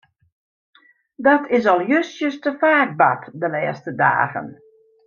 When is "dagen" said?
4.05-4.47